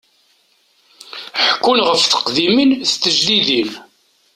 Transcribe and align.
Ḥekkun 1.45 1.79
ɣef 1.87 2.01
teqdimin 2.05 2.71
d 2.89 2.91
tejdidin. 3.01 3.71